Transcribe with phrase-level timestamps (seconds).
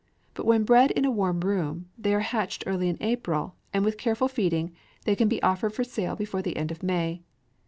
[0.33, 3.99] But when bred in a warm room, they are hatched early in April; and, with
[3.99, 4.71] careful feeding,
[5.05, 7.21] they can be offered for sale before the end of May.